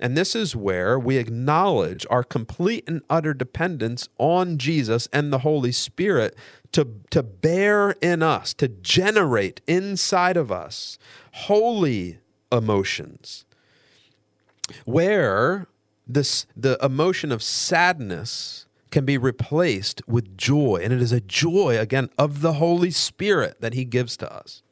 [0.00, 5.38] And this is where we acknowledge our complete and utter dependence on Jesus and the
[5.38, 6.36] Holy Spirit
[6.72, 10.98] to, to bear in us, to generate inside of us
[11.32, 12.18] holy
[12.52, 13.44] emotions.
[14.84, 15.66] Where
[16.08, 21.78] this the emotion of sadness can be replaced with joy and it is a joy
[21.78, 24.62] again of the holy spirit that he gives to us.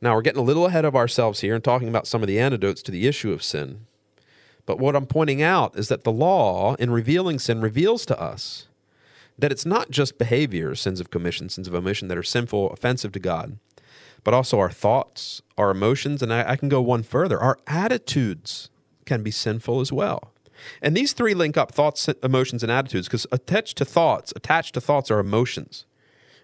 [0.00, 2.40] Now we're getting a little ahead of ourselves here and talking about some of the
[2.40, 3.86] antidotes to the issue of sin
[4.68, 8.68] but what i'm pointing out is that the law in revealing sin reveals to us
[9.38, 13.10] that it's not just behavior sins of commission sins of omission that are sinful offensive
[13.10, 13.58] to god
[14.22, 18.68] but also our thoughts our emotions and I, I can go one further our attitudes
[19.08, 20.32] can be sinful as well.
[20.82, 24.80] And these three link up thoughts, emotions, and attitudes because attached to thoughts, attached to
[24.80, 25.86] thoughts are emotions.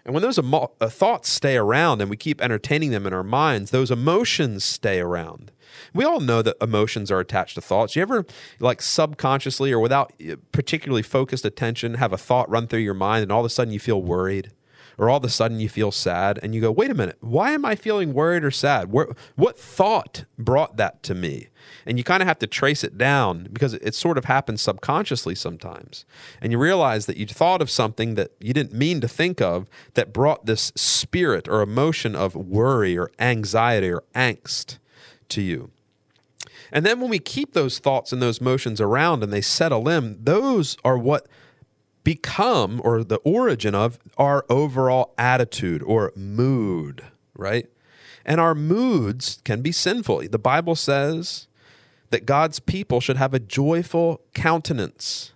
[0.05, 3.23] And when those emo- uh, thoughts stay around and we keep entertaining them in our
[3.23, 5.51] minds, those emotions stay around.
[5.93, 7.95] We all know that emotions are attached to thoughts.
[7.95, 8.25] You ever,
[8.59, 13.23] like subconsciously or without uh, particularly focused attention, have a thought run through your mind
[13.23, 14.51] and all of a sudden you feel worried?
[14.97, 17.51] Or all of a sudden you feel sad and you go, wait a minute, why
[17.51, 18.91] am I feeling worried or sad?
[18.91, 21.49] Where, what thought brought that to me?
[21.85, 25.35] and you kind of have to trace it down because it, sort of happens subconsciously
[25.35, 26.05] sometimes.
[26.41, 29.69] And you realize that you thought of something that you didn't mean to think of
[29.93, 34.79] that brought this spirit or emotion of worry or anxiety or angst
[35.29, 35.71] to you.
[36.71, 40.17] And then when we keep those thoughts and those motions around and they settle in,
[40.21, 41.27] those are what
[42.05, 47.03] become or the origin of our overall attitude or mood,
[47.35, 47.67] right?
[48.25, 50.29] And our moods can be sinful.
[50.29, 51.47] The Bible says
[52.11, 55.33] that God's people should have a joyful countenance,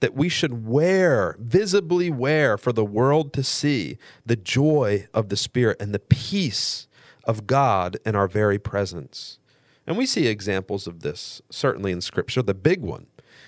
[0.00, 5.36] that we should wear, visibly wear for the world to see the joy of the
[5.36, 6.86] Spirit and the peace
[7.24, 9.38] of God in our very presence.
[9.86, 12.42] And we see examples of this certainly in Scripture.
[12.42, 13.06] The big one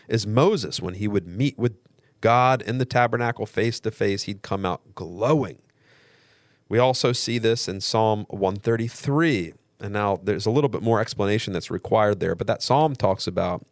[0.09, 1.77] is Moses when he would meet with
[2.21, 5.59] God in the tabernacle face to face, he'd come out glowing.
[6.69, 11.53] We also see this in Psalm 133 and now there's a little bit more explanation
[11.53, 13.65] that's required there, but that psalm talks about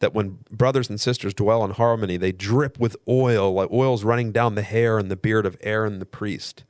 [0.00, 4.32] that when brothers and sisters dwell in harmony, they drip with oil, like oil's running
[4.32, 6.64] down the hair and the beard of Aaron the priest.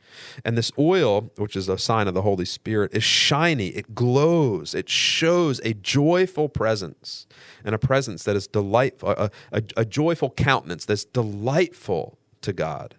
[0.44, 4.75] And this oil, which is a sign of the Holy Spirit, is shiny, it glows,
[4.75, 7.27] it shows a joyful presence,
[7.64, 12.94] and a presence that is delightful, a, a, a joyful countenance that's delightful to God.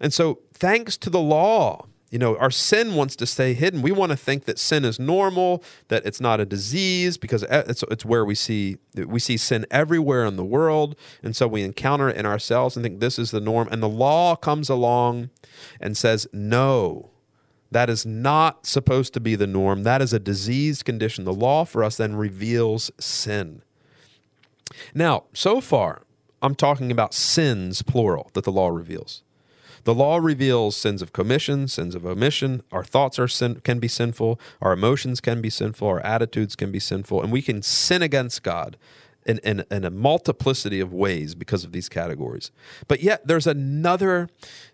[0.00, 3.82] And so, thanks to the law, you know, our sin wants to stay hidden.
[3.82, 7.82] We want to think that sin is normal, that it's not a disease, because it's,
[7.90, 12.08] it's where we see we see sin everywhere in the world, and so we encounter
[12.08, 13.68] it in ourselves and think this is the norm.
[13.70, 15.30] And the law comes along
[15.80, 17.10] and says, no,
[17.72, 19.82] that is not supposed to be the norm.
[19.82, 21.24] That is a diseased condition.
[21.24, 23.62] The law for us then reveals sin.
[24.94, 26.02] Now, so far,
[26.40, 29.22] I'm talking about sins plural that the law reveals.
[29.86, 32.64] The law reveals sins of commission, sins of omission.
[32.72, 34.40] Our thoughts are sin, can be sinful.
[34.60, 35.86] Our emotions can be sinful.
[35.86, 37.22] Our attitudes can be sinful.
[37.22, 38.76] And we can sin against God
[39.24, 42.50] in, in, in, a multiplicity of ways because of these categories.
[42.88, 44.28] But yet, there's another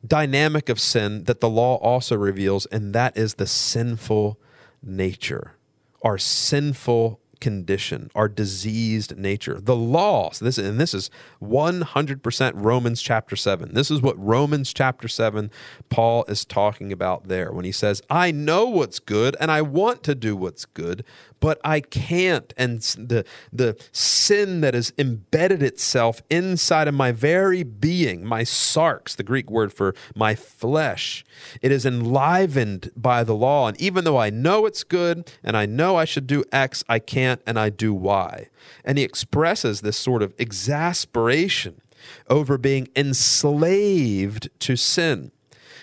[0.07, 4.41] dynamic of sin that the law also reveals, and that is the sinful
[4.83, 5.53] nature,
[6.01, 9.61] our sinful condition, our diseased nature.
[9.61, 11.11] The law, so this, and this is
[11.43, 13.75] 100% Romans chapter 7.
[13.75, 15.51] This is what Romans chapter 7,
[15.91, 20.05] Paul is talking about there when he says, I know what's good and I want
[20.05, 21.05] to do what's good,
[21.41, 22.55] but I can't.
[22.57, 29.17] And the, the sin that has embedded itself inside of my very being, my sarx,
[29.17, 31.25] the Greek word for my flesh,
[31.61, 33.67] it is enlivened by the law.
[33.67, 37.01] And even though I know it's good and I know I should do X, I
[37.01, 38.49] can't and I do why.
[38.85, 41.81] And he expresses this sort of exasperation
[42.29, 45.33] over being enslaved to sin.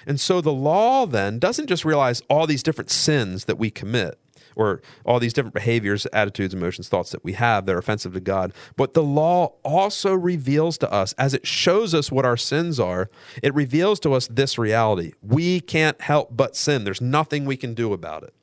[0.06, 4.20] And so the law then doesn't just realize all these different sins that we commit
[4.56, 8.20] or all these different behaviors, attitudes, emotions, thoughts that we have that are offensive to
[8.20, 8.54] God.
[8.76, 13.10] But the law also reveals to us, as it shows us what our sins are,
[13.42, 15.14] it reveals to us this reality.
[15.22, 16.84] We can't help but sin.
[16.84, 18.34] There's nothing we can do about it.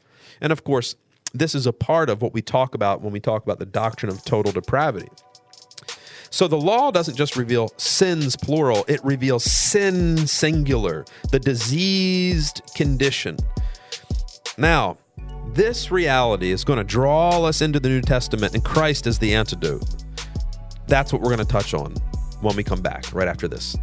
[0.41, 0.97] And of course,
[1.39, 4.11] this is a part of what we talk about when we talk about the doctrine
[4.11, 5.09] of total depravity.
[6.31, 13.37] So the law doesn't just reveal sins plural, it reveals sin singular, the diseased condition.
[14.59, 14.99] Now,
[15.55, 19.35] this reality is going to draw us into the New Testament, and Christ is the
[19.35, 19.85] antidote.
[20.87, 21.95] That's what we're going to touch on
[22.41, 23.77] when we come back right after this.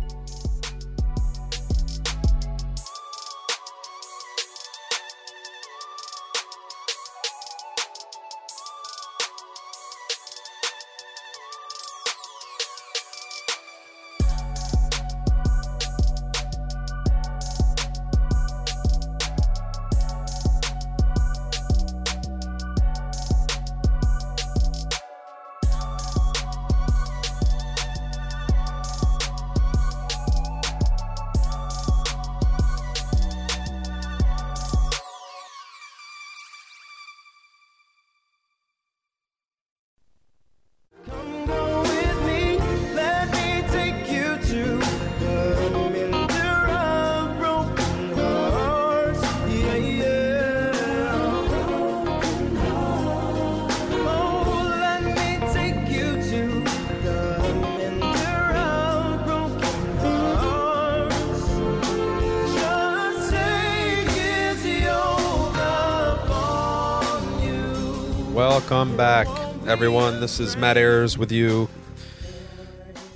[68.93, 70.19] Welcome back, everyone.
[70.19, 71.67] This is Matt Ayars with you.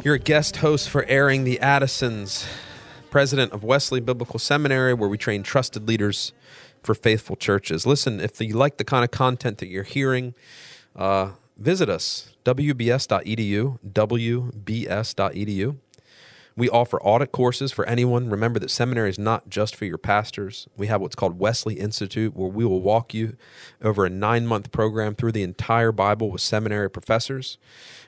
[0.03, 2.47] You're a guest host for Airing the Addisons,
[3.11, 6.33] president of Wesley Biblical Seminary, where we train trusted leaders
[6.81, 7.85] for faithful churches.
[7.85, 10.33] Listen, if you like the kind of content that you're hearing,
[10.95, 15.75] uh, visit us, wbs.edu, wbs.edu.
[16.57, 18.31] We offer audit courses for anyone.
[18.31, 20.67] Remember that seminary is not just for your pastors.
[20.75, 23.37] We have what's called Wesley Institute, where we will walk you
[23.79, 27.59] over a nine month program through the entire Bible with seminary professors.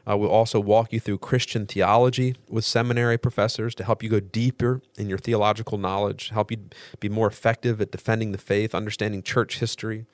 [0.09, 4.19] Uh, we'll also walk you through Christian theology with seminary professors to help you go
[4.19, 6.57] deeper in your theological knowledge, help you
[6.99, 10.07] be more effective at defending the faith, understanding church history.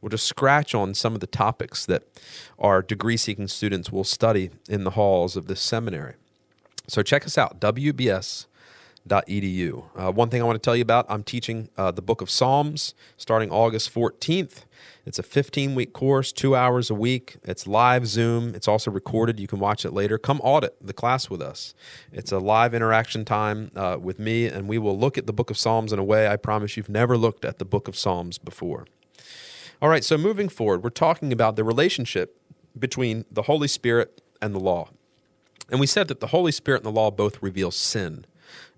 [0.00, 2.04] We'll just scratch on some of the topics that
[2.58, 6.14] our degree seeking students will study in the halls of this seminary.
[6.88, 8.46] So check us out, wbs.edu.
[9.96, 12.28] Uh, one thing I want to tell you about I'm teaching uh, the book of
[12.28, 14.64] Psalms starting August 14th.
[15.04, 17.36] It's a 15 week course, two hours a week.
[17.44, 18.54] It's live Zoom.
[18.54, 19.40] It's also recorded.
[19.40, 20.18] You can watch it later.
[20.18, 21.74] Come audit the class with us.
[22.12, 25.50] It's a live interaction time uh, with me, and we will look at the book
[25.50, 28.38] of Psalms in a way I promise you've never looked at the book of Psalms
[28.38, 28.86] before.
[29.80, 32.38] All right, so moving forward, we're talking about the relationship
[32.78, 34.90] between the Holy Spirit and the law.
[35.70, 38.26] And we said that the Holy Spirit and the law both reveal sin.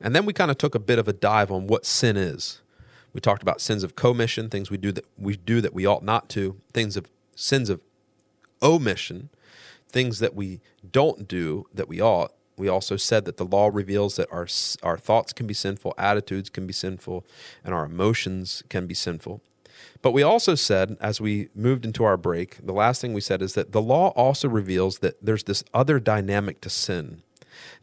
[0.00, 2.60] And then we kind of took a bit of a dive on what sin is.
[3.12, 6.02] We talked about sins of commission, things we do that we do that we ought
[6.02, 7.80] not to, things of sins of
[8.62, 9.30] omission,
[9.88, 12.32] things that we don't do that we ought.
[12.56, 14.46] We also said that the law reveals that our
[14.82, 17.24] our thoughts can be sinful, attitudes can be sinful,
[17.64, 19.40] and our emotions can be sinful.
[20.04, 23.40] But we also said, as we moved into our break, the last thing we said
[23.40, 27.22] is that the law also reveals that there's this other dynamic to sin.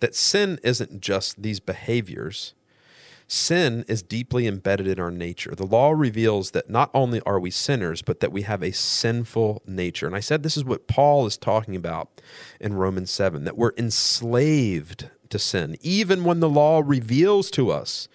[0.02, 2.54] That sin isn't just these behaviors,
[3.28, 5.56] sin is deeply embedded in our nature.
[5.56, 9.64] The law reveals that not only are we sinners, but that we have a sinful
[9.66, 10.06] nature.
[10.06, 12.22] And I said this is what Paul is talking about
[12.60, 18.08] in Romans 7 that we're enslaved to sin, even when the law reveals to us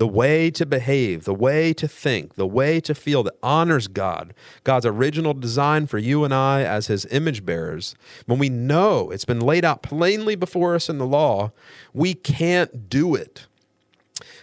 [0.00, 4.32] the way to behave, the way to think, the way to feel that honors God,
[4.64, 7.94] God's original design for you and I as his image bearers,
[8.24, 11.52] when we know it's been laid out plainly before us in the law,
[11.92, 13.46] we can't do it.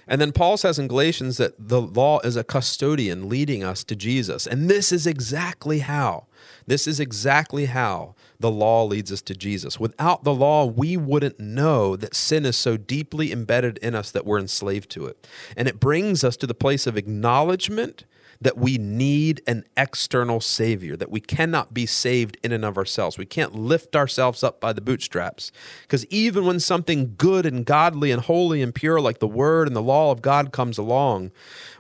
[0.07, 3.95] And then Paul says in Galatians that the law is a custodian leading us to
[3.95, 4.45] Jesus.
[4.45, 6.27] And this is exactly how.
[6.67, 9.79] This is exactly how the law leads us to Jesus.
[9.79, 14.25] Without the law, we wouldn't know that sin is so deeply embedded in us that
[14.25, 15.27] we're enslaved to it.
[15.55, 18.05] And it brings us to the place of acknowledgement
[18.39, 23.17] that we need an external savior, that we cannot be saved in and of ourselves.
[23.17, 25.51] We can't lift ourselves up by the bootstraps.
[25.81, 29.75] Because even when something good and godly and holy and pure, like the word and
[29.75, 31.31] the law of God, comes along,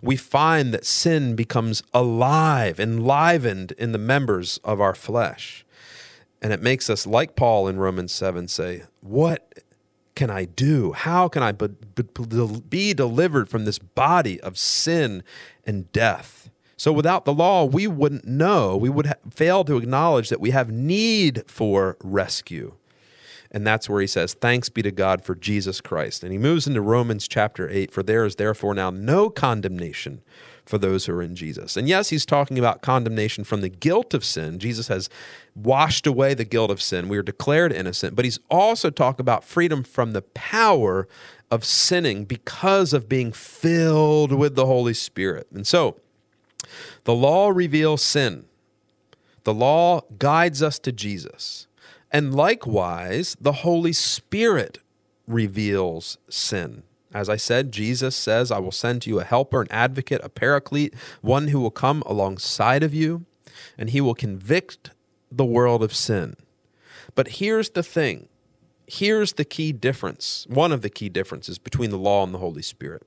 [0.01, 5.63] we find that sin becomes alive, enlivened in the members of our flesh.
[6.41, 9.63] And it makes us, like Paul in Romans 7, say, What
[10.15, 10.93] can I do?
[10.93, 11.73] How can I be,
[12.69, 15.23] be delivered from this body of sin
[15.65, 16.49] and death?
[16.75, 18.77] So without the law, we wouldn't know.
[18.77, 22.75] We would ha- fail to acknowledge that we have need for rescue.
[23.51, 26.23] And that's where he says, Thanks be to God for Jesus Christ.
[26.23, 30.21] And he moves into Romans chapter 8 For there is therefore now no condemnation
[30.65, 31.77] for those who are in Jesus.
[31.77, 34.59] And yes, he's talking about condemnation from the guilt of sin.
[34.59, 35.09] Jesus has
[35.57, 37.09] washed away the guilt of sin.
[37.09, 38.15] We are declared innocent.
[38.15, 41.07] But he's also talking about freedom from the power
[41.49, 45.47] of sinning because of being filled with the Holy Spirit.
[45.51, 45.99] And so,
[47.05, 48.45] the law reveals sin.
[49.43, 51.67] The law guides us to Jesus.
[52.11, 54.79] And likewise, the Holy Spirit
[55.25, 56.83] reveals sin.
[57.13, 60.29] As I said, Jesus says, I will send to you a helper, an advocate, a
[60.29, 63.25] paraclete, one who will come alongside of you,
[63.77, 64.91] and he will convict
[65.31, 66.35] the world of sin.
[67.15, 68.27] But here's the thing
[68.87, 72.61] here's the key difference, one of the key differences between the law and the Holy
[72.61, 73.03] Spirit.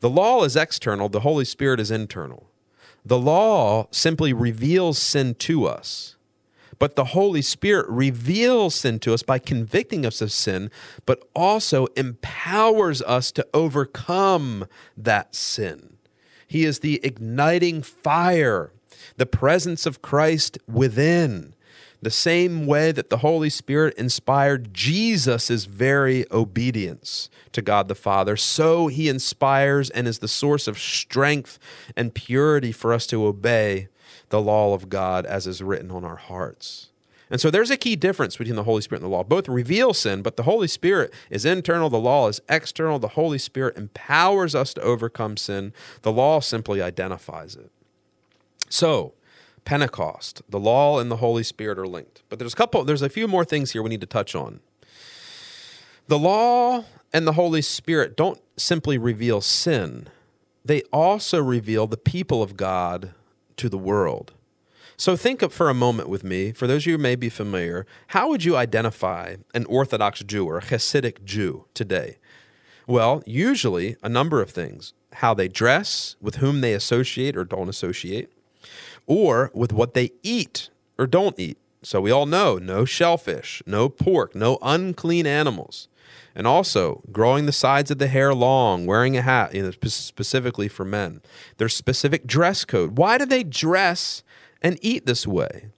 [0.00, 2.48] The law is external, the Holy Spirit is internal.
[3.04, 6.16] The law simply reveals sin to us.
[6.78, 10.70] But the Holy Spirit reveals sin to us by convicting us of sin,
[11.06, 14.66] but also empowers us to overcome
[14.96, 15.98] that sin.
[16.46, 18.72] He is the igniting fire,
[19.16, 21.54] the presence of Christ within.
[22.02, 28.36] The same way that the Holy Spirit inspired Jesus' very obedience to God the Father,
[28.36, 31.58] so he inspires and is the source of strength
[31.96, 33.88] and purity for us to obey
[34.28, 36.90] the law of God as is written on our hearts.
[37.30, 39.24] And so there's a key difference between the Holy Spirit and the law.
[39.24, 42.98] Both reveal sin, but the Holy Spirit is internal, the law is external.
[42.98, 47.70] The Holy Spirit empowers us to overcome sin, the law simply identifies it.
[48.74, 49.12] So,
[49.64, 52.24] Pentecost, the law and the Holy Spirit are linked.
[52.28, 54.58] But there's a couple there's a few more things here we need to touch on.
[56.08, 60.08] The law and the Holy Spirit don't simply reveal sin.
[60.64, 63.14] They also reveal the people of God
[63.58, 64.32] to the world.
[64.96, 67.28] So think of for a moment with me, for those of you who may be
[67.28, 72.16] familiar, how would you identify an Orthodox Jew or a Hasidic Jew today?
[72.88, 77.68] Well, usually a number of things how they dress, with whom they associate or don't
[77.68, 78.33] associate,
[79.06, 81.58] or with what they eat or don't eat.
[81.82, 85.88] So we all know no shellfish, no pork, no unclean animals.
[86.34, 90.66] And also growing the sides of the hair long, wearing a hat, you know, specifically
[90.68, 91.20] for men.
[91.58, 92.98] There's specific dress code.
[92.98, 94.22] Why do they dress
[94.60, 95.68] and eat this way?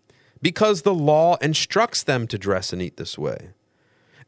[0.41, 3.51] Because the law instructs them to dress and eat this way.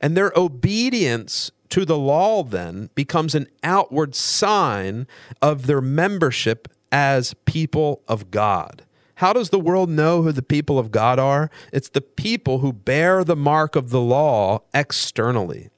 [0.01, 5.07] And their obedience to the law then becomes an outward sign
[5.41, 8.85] of their membership as people of God.
[9.19, 11.51] How does the world know who the people of God are?
[11.73, 15.71] It's the people who bear the mark of the law externally.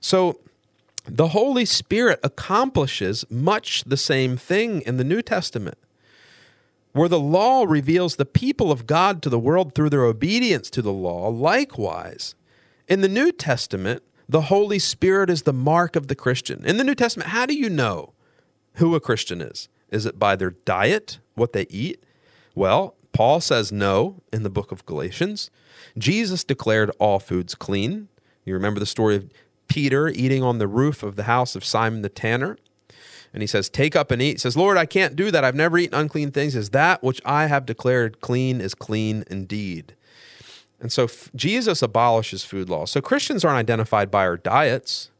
[0.00, 0.40] So,
[1.06, 5.76] the Holy Spirit accomplishes much the same thing in the New Testament.
[6.92, 10.80] Where the law reveals the people of God to the world through their obedience to
[10.80, 12.34] the law, likewise,
[12.88, 16.64] in the New Testament, the Holy Spirit is the mark of the Christian.
[16.64, 18.14] In the New Testament, how do you know
[18.76, 19.68] who a Christian is?
[19.90, 22.02] Is it by their diet, what they eat?
[22.58, 25.48] Well, Paul says no in the book of Galatians.
[25.96, 28.08] Jesus declared all foods clean.
[28.44, 29.30] You remember the story of
[29.68, 32.58] Peter eating on the roof of the house of Simon the tanner.
[33.32, 34.32] And he says, Take up and eat.
[34.32, 35.44] He says, Lord, I can't do that.
[35.44, 36.54] I've never eaten unclean things.
[36.54, 39.94] Says, That which I have declared clean is clean indeed.
[40.80, 42.90] And so f- Jesus abolishes food laws.
[42.90, 45.10] So Christians aren't identified by our diets.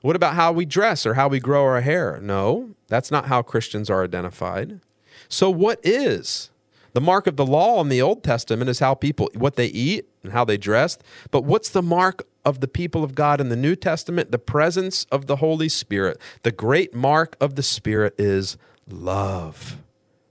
[0.00, 2.18] What about how we dress or how we grow our hair?
[2.20, 4.80] No, that's not how Christians are identified.
[5.28, 6.48] So what is?
[6.92, 10.08] The mark of the law in the Old Testament is how people what they eat
[10.22, 11.02] and how they dressed.
[11.30, 14.30] But what's the mark of the people of God in the New Testament?
[14.30, 16.20] The presence of the Holy Spirit.
[16.42, 18.56] The great mark of the Spirit is
[18.88, 19.78] love.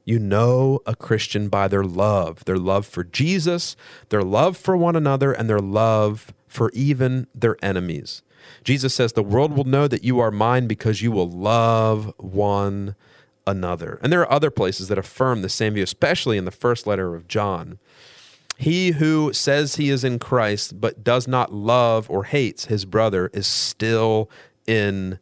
[0.06, 3.76] You know a Christian by their love, their love for Jesus,
[4.10, 8.24] their love for one another, and their love for even their enemies.
[8.64, 12.96] Jesus says, The world will know that you are mine because you will love one
[13.48, 14.00] another.
[14.02, 17.16] And there are other places that affirm the same view, especially in the first letter
[17.16, 17.80] of John.
[18.58, 23.32] He who says he is in Christ but does not love or hates his brother
[23.34, 24.30] is still
[24.68, 25.18] in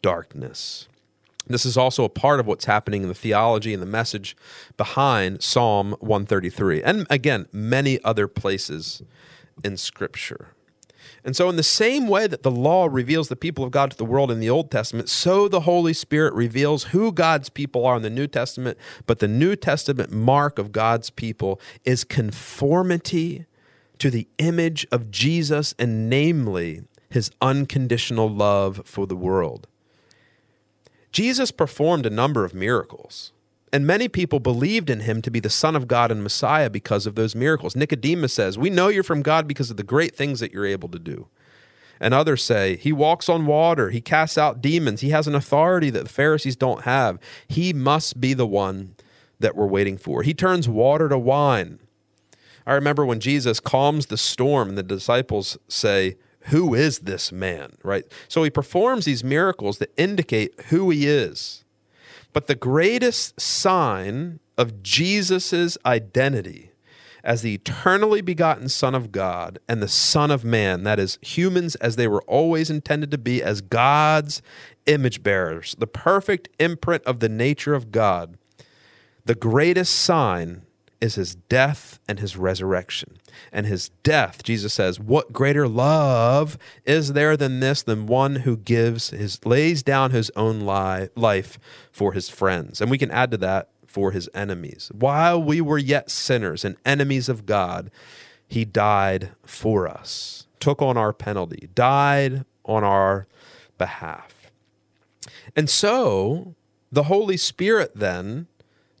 [0.00, 0.88] darkness.
[1.46, 4.36] This is also a part of what's happening in the theology and the message
[4.76, 9.02] behind Psalm 133, and again, many other places
[9.62, 10.53] in Scripture.
[11.24, 13.96] And so, in the same way that the law reveals the people of God to
[13.96, 17.96] the world in the Old Testament, so the Holy Spirit reveals who God's people are
[17.96, 18.76] in the New Testament.
[19.06, 23.46] But the New Testament mark of God's people is conformity
[23.98, 29.66] to the image of Jesus, and namely, his unconditional love for the world.
[31.10, 33.32] Jesus performed a number of miracles,
[33.74, 37.06] and many people believed in him to be the Son of God and Messiah because
[37.06, 37.74] of those miracles.
[37.74, 40.88] Nicodemus says, We know you're from God because of the great things that you're able
[40.90, 41.26] to do.
[41.98, 45.90] And others say, He walks on water, He casts out demons, He has an authority
[45.90, 47.18] that the Pharisees don't have.
[47.48, 48.94] He must be the one
[49.40, 50.22] that we're waiting for.
[50.22, 51.80] He turns water to wine.
[52.64, 57.72] I remember when Jesus calms the storm, and the disciples say, who is this man,
[57.82, 58.04] right?
[58.28, 61.63] So he performs these miracles that indicate who he is.
[62.34, 66.72] But the greatest sign of Jesus' identity
[67.22, 71.76] as the eternally begotten Son of God and the Son of Man, that is, humans
[71.76, 74.42] as they were always intended to be, as God's
[74.84, 78.36] image bearers, the perfect imprint of the nature of God,
[79.24, 80.66] the greatest sign
[81.04, 83.18] is his death and his resurrection.
[83.52, 88.56] And his death, Jesus says, what greater love is there than this, than one who
[88.56, 91.58] gives his, lays down his own li- life
[91.92, 92.80] for his friends?
[92.80, 94.90] And we can add to that for his enemies.
[94.94, 97.90] While we were yet sinners and enemies of God,
[98.48, 103.26] he died for us, took on our penalty, died on our
[103.76, 104.50] behalf.
[105.54, 106.54] And so
[106.90, 108.46] the Holy Spirit then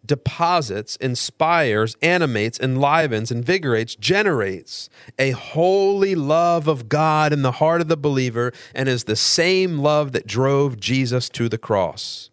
[0.06, 4.88] deposits, inspires, animates, enlivens, invigorates, generates
[5.18, 9.78] a holy love of God in the heart of the believer and is the same
[9.78, 12.30] love that drove Jesus to the cross,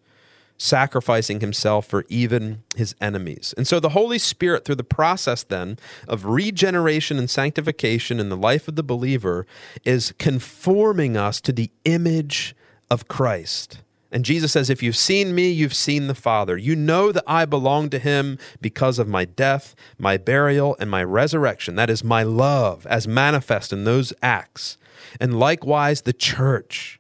[0.57, 3.53] sacrificing himself for even his enemies.
[3.57, 8.37] And so the Holy Spirit, through the process then of regeneration and sanctification in the
[8.37, 9.47] life of the believer,
[9.85, 12.55] is conforming us to the image
[12.89, 13.79] of Christ.
[14.11, 16.57] And Jesus says, If you've seen me, you've seen the Father.
[16.57, 21.03] You know that I belong to him because of my death, my burial, and my
[21.03, 21.75] resurrection.
[21.75, 24.77] That is my love as manifest in those acts.
[25.19, 26.99] And likewise, the church.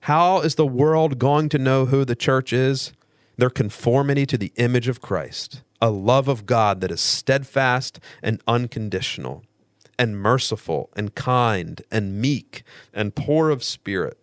[0.00, 2.92] How is the world going to know who the church is?
[3.36, 8.42] Their conformity to the image of Christ, a love of God that is steadfast and
[8.46, 9.42] unconditional,
[9.98, 14.18] and merciful and kind and meek and poor of spirit.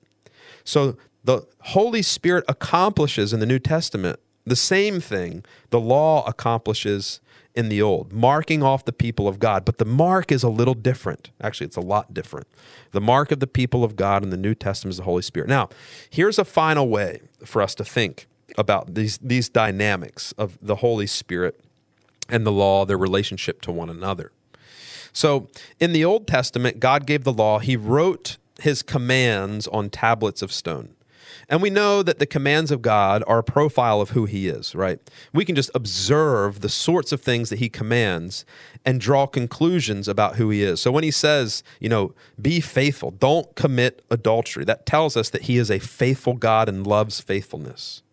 [0.63, 0.97] So
[1.29, 7.21] the Holy Spirit accomplishes in the New Testament the same thing the law accomplishes
[7.53, 9.63] in the Old, marking off the people of God.
[9.63, 11.29] But the mark is a little different.
[11.39, 12.47] Actually, it's a lot different.
[12.93, 15.49] The mark of the people of God in the New Testament is the Holy Spirit.
[15.49, 15.69] Now,
[16.09, 18.25] here's a final way for us to think
[18.57, 21.59] about these, these dynamics of the Holy Spirit
[22.27, 24.31] and the law, their relationship to one another.
[25.13, 25.47] So,
[25.79, 30.51] in the Old Testament, God gave the law, He wrote His commands on tablets of
[30.51, 30.95] stone.
[31.49, 34.75] And we know that the commands of God are a profile of who he is,
[34.75, 34.99] right?
[35.33, 38.45] We can just observe the sorts of things that he commands
[38.85, 40.79] and draw conclusions about who he is.
[40.79, 45.43] So when he says, you know, be faithful, don't commit adultery, that tells us that
[45.43, 48.03] he is a faithful God and loves faithfulness.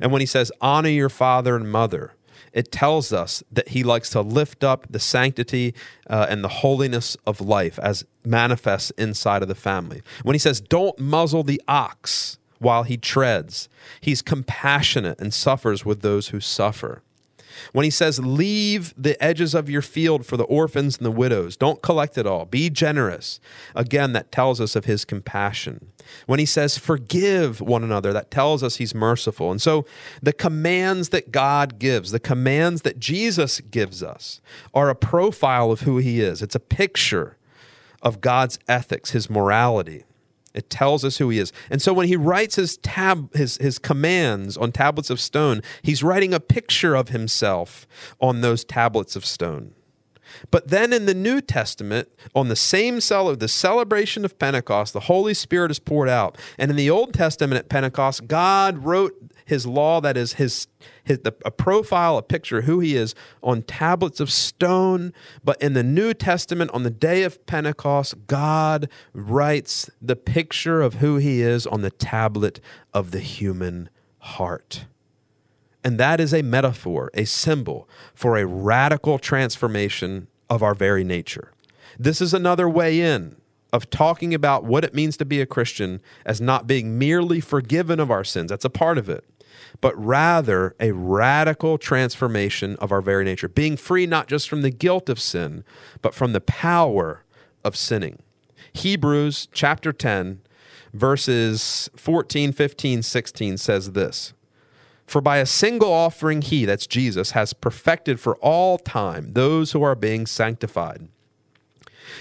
[0.00, 2.14] And when he says, honor your father and mother,
[2.52, 5.74] it tells us that he likes to lift up the sanctity
[6.08, 10.02] uh, and the holiness of life as manifests inside of the family.
[10.22, 13.68] When he says, don't muzzle the ox, while he treads.
[14.00, 17.02] He's compassionate and suffers with those who suffer.
[17.72, 21.56] When he says, Leave the edges of your field for the orphans and the widows,
[21.56, 23.40] don't collect it all, be generous.
[23.74, 25.88] Again, that tells us of his compassion.
[26.26, 29.50] When he says, Forgive one another, that tells us he's merciful.
[29.50, 29.84] And so
[30.22, 34.40] the commands that God gives, the commands that Jesus gives us,
[34.74, 36.42] are a profile of who he is.
[36.42, 37.36] It's a picture
[38.02, 40.04] of God's ethics, his morality.
[40.54, 41.52] It tells us who he is.
[41.70, 46.02] And so when he writes his tab his his commands on tablets of stone, he's
[46.02, 47.86] writing a picture of himself
[48.20, 49.74] on those tablets of stone.
[50.50, 54.92] But then in the New Testament, on the same cell of the celebration of Pentecost,
[54.92, 56.36] the Holy Spirit is poured out.
[56.58, 59.14] And in the Old Testament at Pentecost, God wrote
[59.44, 60.68] his law, that is his,
[61.02, 65.12] his the, a profile, a picture of who he is on tablets of stone.
[65.42, 70.94] But in the New Testament, on the day of Pentecost, God writes the picture of
[70.94, 72.60] who he is on the tablet
[72.94, 74.84] of the human heart.
[75.82, 81.52] And that is a metaphor, a symbol for a radical transformation of our very nature.
[81.98, 83.36] This is another way in
[83.72, 88.00] of talking about what it means to be a Christian as not being merely forgiven
[88.00, 88.50] of our sins.
[88.50, 89.24] That's a part of it.
[89.80, 94.70] But rather a radical transformation of our very nature, being free not just from the
[94.70, 95.64] guilt of sin,
[96.02, 97.24] but from the power
[97.64, 98.20] of sinning.
[98.72, 100.40] Hebrews chapter 10,
[100.92, 104.32] verses 14, 15, 16 says this
[105.10, 109.82] for by a single offering, he, that's Jesus, has perfected for all time those who
[109.82, 111.08] are being sanctified.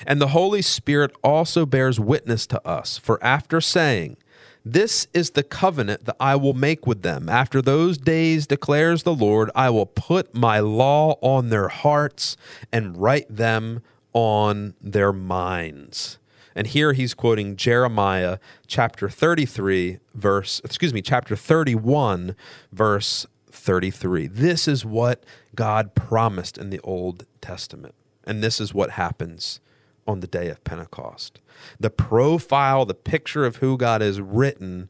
[0.07, 4.17] And the Holy Spirit also bears witness to us, for after saying,
[4.65, 7.29] This is the covenant that I will make with them.
[7.29, 12.37] After those days, declares the Lord, I will put my law on their hearts
[12.71, 13.83] and write them
[14.13, 16.18] on their minds.
[16.55, 22.35] And here he's quoting Jeremiah chapter 33, verse, excuse me, chapter 31,
[22.71, 24.27] verse 33.
[24.27, 25.23] This is what
[25.55, 27.95] God promised in the Old Testament.
[28.25, 29.59] And this is what happens
[30.07, 31.39] on the day of Pentecost.
[31.79, 34.89] The profile, the picture of who God is written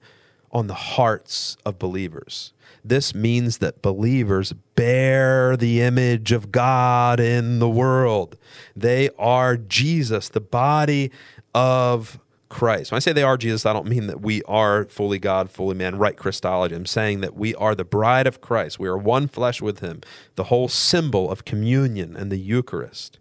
[0.52, 2.54] on the hearts of believers.
[2.84, 8.38] This means that believers bear the image of God in the world.
[8.76, 11.12] They are Jesus, the body
[11.54, 12.20] of
[12.50, 12.92] Christ.
[12.92, 15.76] When I say they are Jesus, I don't mean that we are fully God, fully
[15.76, 16.76] man, right Christology.
[16.76, 18.80] I'm saying that we are the bride of Christ.
[18.80, 20.02] We are one flesh with him,
[20.36, 23.20] the whole symbol of communion and the Eucharist.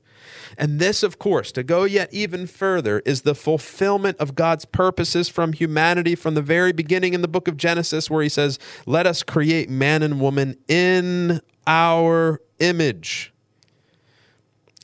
[0.57, 5.29] And this, of course, to go yet even further, is the fulfillment of God's purposes
[5.29, 9.07] from humanity from the very beginning in the book of Genesis, where he says, Let
[9.07, 13.33] us create man and woman in our image.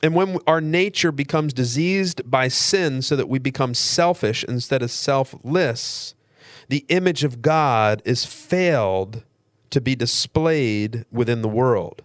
[0.05, 4.91] And when our nature becomes diseased by sin so that we become selfish instead of
[4.91, 6.13] selfless,
[6.69, 9.23] the image of God is failed
[9.71, 12.03] to be displayed within the world.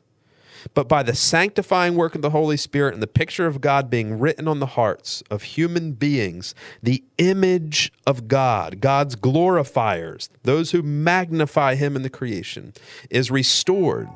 [0.72, 4.18] But by the sanctifying work of the Holy Spirit and the picture of God being
[4.18, 10.80] written on the hearts of human beings, the image of God, God's glorifiers, those who
[10.80, 12.72] magnify Him in the creation,
[13.10, 14.08] is restored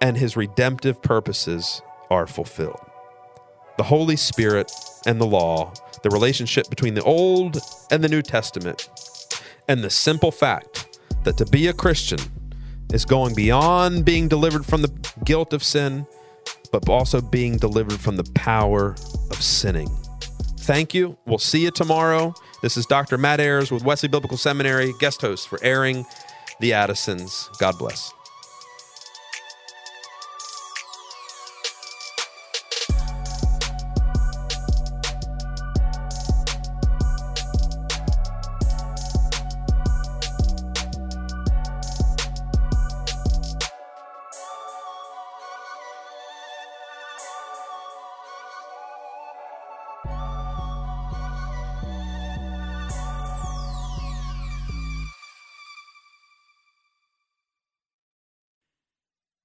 [0.00, 2.85] and His redemptive purposes are fulfilled.
[3.76, 4.72] The Holy Spirit
[5.06, 5.72] and the law,
[6.02, 7.58] the relationship between the Old
[7.90, 8.88] and the New Testament,
[9.68, 12.18] and the simple fact that to be a Christian
[12.92, 14.92] is going beyond being delivered from the
[15.24, 16.06] guilt of sin,
[16.72, 18.90] but also being delivered from the power
[19.30, 19.90] of sinning.
[20.60, 21.16] Thank you.
[21.26, 22.34] We'll see you tomorrow.
[22.62, 23.18] This is Dr.
[23.18, 26.06] Matt Ayars with Wesley Biblical Seminary, guest host for airing
[26.60, 27.48] the Addisons.
[27.58, 28.12] God bless.